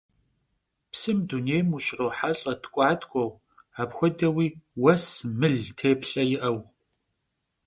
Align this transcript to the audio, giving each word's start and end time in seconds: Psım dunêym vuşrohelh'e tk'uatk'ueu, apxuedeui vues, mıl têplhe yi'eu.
Psım 0.91 1.17
dunêym 1.27 1.67
vuşrohelh'e 1.73 2.53
tk'uatk'ueu, 2.61 3.31
apxuedeui 3.81 4.47
vues, 4.81 5.05
mıl 5.39 5.55
têplhe 5.79 6.23
yi'eu. 6.29 6.57